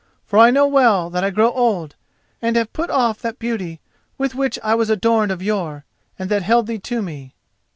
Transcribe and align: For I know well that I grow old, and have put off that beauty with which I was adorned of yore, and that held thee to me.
For 0.25 0.39
I 0.39 0.49
know 0.49 0.65
well 0.65 1.11
that 1.11 1.23
I 1.23 1.29
grow 1.29 1.51
old, 1.51 1.93
and 2.41 2.55
have 2.55 2.73
put 2.73 2.89
off 2.89 3.19
that 3.19 3.37
beauty 3.37 3.79
with 4.17 4.33
which 4.33 4.57
I 4.63 4.73
was 4.73 4.89
adorned 4.89 5.31
of 5.31 5.43
yore, 5.43 5.85
and 6.17 6.27
that 6.31 6.41
held 6.41 6.65
thee 6.65 6.79
to 6.79 7.03
me. 7.03 7.35